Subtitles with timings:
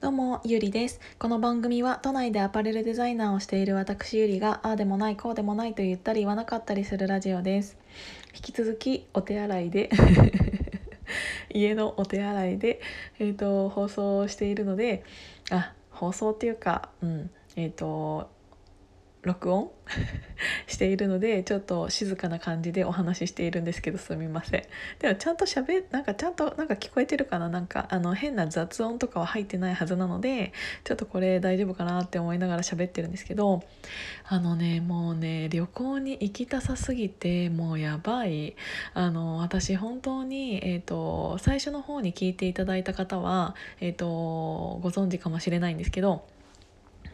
[0.00, 1.00] どうも、ゆりです。
[1.18, 7.76] この番組は都内でアパレルデザイナーをしている私ゆりがああでもないこうでもないと言ったり言わなかったりするラジオです。
[8.32, 9.90] 引き続きお手洗いで
[11.50, 12.80] 家のお手洗いで、
[13.18, 15.02] えーと、放送しているので
[15.50, 18.30] あ放送っていうか、うんえーと
[19.22, 19.70] 録音？
[20.66, 24.62] しているのでちょっと静かな感じでお話ししているんですけどすみません。
[24.98, 27.48] でもちゃんと喋なんかちゃんとなんか聞こえてるかな？
[27.48, 30.52] なんかあの変な雑音とかは入ってないはずなので
[30.84, 33.62] ちょっとこれ大丈夫かなって思いながら喋ってるんですけど
[34.26, 38.54] あのねもうね旅行に行きたさすぎてもうやばい。
[38.94, 46.26] あの私本当に、えーと、最初の方に聞いていただいた方は、えーとご存知かもしれないんですけど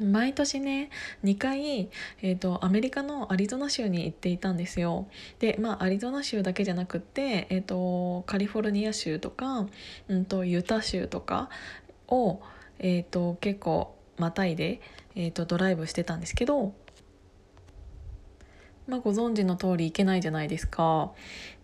[0.00, 0.90] 毎年ね
[1.24, 1.88] 2回、
[2.22, 5.06] えーと、アメリカのアリゾナ州に行っていたんですよ。
[5.38, 9.66] でまあアリゾナ州だけじゃなくって、えーと、カリフォルニア州とか、
[10.08, 11.50] うんと、ユタ州とか
[12.08, 12.40] を、
[12.78, 14.80] えー、と結構またいで、
[15.14, 16.72] えー、とドライブしてたんですけど
[18.90, 21.12] まあ、ご存知の通り行けないじゃないですか。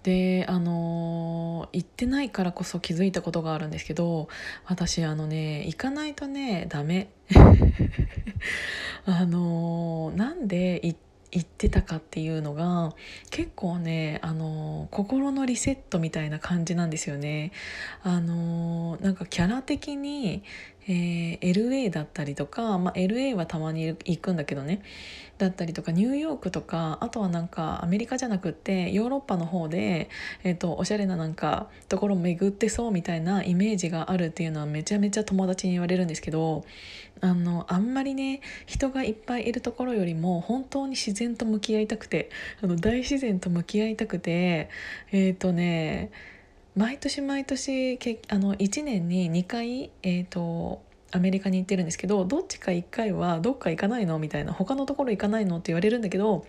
[0.04, 4.28] であの行ってないからこそ気づいたことがあるんですけど
[4.64, 7.08] 私あのね行かないとねダメ
[9.04, 10.96] あのなんで行
[11.40, 12.94] ってたかっていうのが
[13.30, 17.50] 結構ねあの心のリセットみたいな感じなんですよね。
[18.04, 20.44] あのなんかキャラ的に
[20.88, 24.82] えー、LA だったりとか、まあ、LA はたまに行くんだけどね。
[25.38, 30.08] だったりとかニューヨークとかあとはなんかアメリカじゃなくってヨーロッパの方で、
[30.44, 36.64] えーと、おしゃれななんかところ巡ってそうみたいなイメージがあるっていうのはめちゃめちゃ友達に言われるんですけど
[37.20, 42.30] あのあんまりね人がいっぱいいるところよりも本当に自然と向き合いたくて
[42.62, 44.70] あの大自然と向き合いたくて
[45.12, 46.10] えっ、ー、とね
[46.76, 56.44] 毎年毎年けあの1年に2回、えーと、アメリカに行ってるんですけどどっちか1回はどっか行かないのみたいな他のところ行かないのって言われるんだけど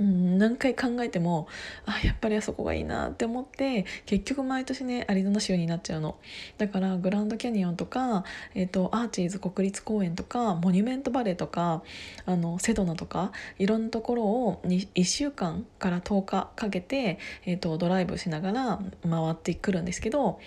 [0.00, 1.46] うん、何回考えても
[1.84, 6.16] あやっぱりあそこがいいなって思って結局毎年ねアリゾナ州になっちゃうの。
[6.56, 8.24] だからグランドキャニオンとか、
[8.54, 11.82] えーと、アーチーズ国立公園とかモニュメントバレーとか
[12.24, 20.40] あのセドナとかいろんなところを1週間から10日かけて、えーと、ドライブしながら回ってくるんですけど、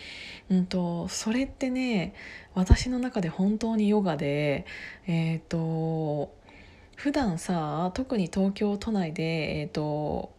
[0.49, 2.15] うんと、それってね
[2.55, 4.65] 私の中で本当にヨガで
[5.05, 6.33] えっ、ー、と
[6.95, 10.31] 普段さ特に東京都内で、えーと、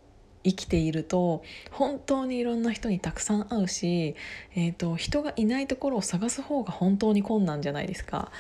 [0.45, 4.15] 生きていると本当にいろんな人にたくさん会うし、
[4.55, 8.31] えーと、人がいないところを探す方が本当に困難じゃないですか。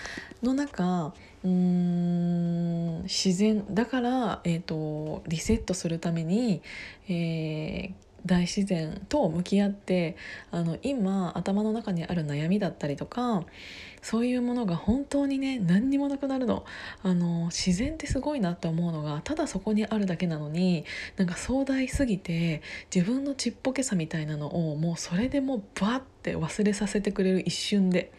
[0.42, 6.62] の中うーん自然だから、えーと、リセットするために、
[7.08, 7.92] えー、
[8.26, 10.16] 大自然と向き合って
[10.50, 13.44] あの今頭の中にある悩みだったりとか
[14.02, 16.64] そういうものが本当にね何にもなくなるの
[17.02, 20.84] あの自然ってすごいなって思うのがただそこにあるだけなのに
[21.16, 22.62] なんか壮大すぎて
[22.94, 28.12] 自分のちっぽけさみたいなのをもうそれでもうバッて忘れさせてくれる一瞬で。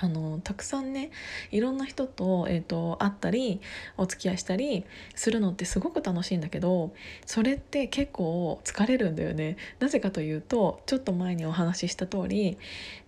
[0.00, 1.10] あのたくさんね
[1.50, 3.60] いろんな人と,、えーと、会ったり
[3.96, 4.84] お付き合いしたり
[5.14, 6.92] するのってすごく楽しいんだけど
[7.26, 9.56] それって結構疲れるんだよね。
[9.78, 12.56] なぜかというとちょっと前にお話しした通り、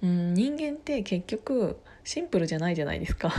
[0.02, 3.32] うん、人間って結局シンプルじゃないじゃないですか。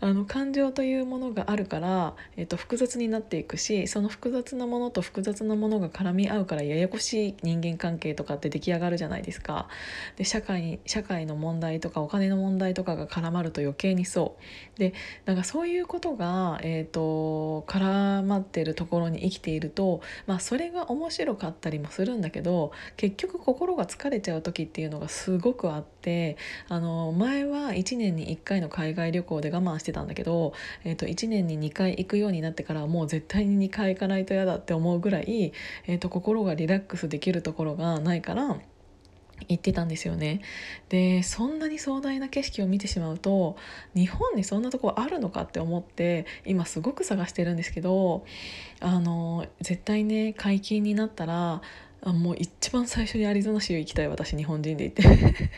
[0.00, 9.68] あの感情というものがあるから、えー、と複雑になっていくしその複雑なものと複雑なものが絡み合うからややこしい人間関係とかって出来上がるじゃないですか。
[10.16, 14.36] で社会に社会の問題とかお金の問題とかが絡まると余計にそ
[14.76, 14.78] う。
[14.78, 14.94] で
[15.24, 26.36] なんかそういうことが、えーと、絡まってるところに生きていると、まあ、それが面白かったりもするんだけど結局心が疲れちゃう時っていうのがすごくあって
[26.68, 30.52] あの前は1年に1回の海外旅行で我慢してしてたんだけど、
[30.84, 35.52] えー、と1年に2回行くようになってからもう絶対に2回行かないと嫌だって思うぐらい、
[35.86, 38.58] えー、と心がリラックスできるところがないから
[39.48, 40.42] 行ってたんですよね。
[40.88, 43.56] でそんなに壮大な景色を見てしまうと
[43.94, 48.24] 日本にそんなとこあるのかって思って今すごく探してるんですけど
[48.80, 51.62] あの絶対ね解禁になったら
[52.04, 55.50] もう一番最初にアリゾナ州行きたい私日本人で行って。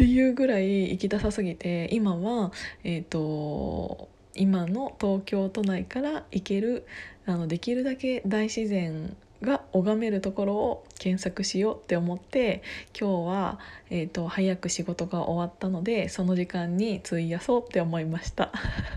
[0.00, 2.52] っていうぐらい行きたさすぎて今は
[2.84, 6.86] えっ、ー、と今の東京都内から行ける
[7.26, 12.62] あのできるだけ大自然が拝めるところを検索しようって思って
[12.98, 13.58] 今日は、
[13.90, 18.52] えーと、早く仕事が終わったのでその時間に費やそうって思いました。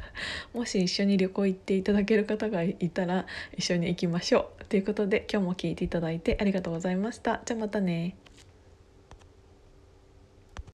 [0.53, 3.25] もし一緒に旅行行っていただける方がいたら
[3.57, 4.65] 一緒に行きましょう。
[4.69, 7.41] ということで今日も聞いていただいてありがとうございました。
[7.43, 8.15] じゃあまたね。